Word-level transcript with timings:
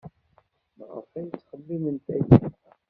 Maɣef 0.77 1.09
ay 1.19 1.27
ttxemmiment 1.29 2.07
aya? 2.15 2.37